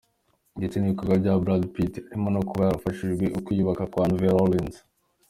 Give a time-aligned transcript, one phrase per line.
[0.57, 4.77] Ndetse n’ibikorwa bya Brad Pitt, harimo no kuba yarafashije ukwiyubaka kwa Nouvelle-Orléans.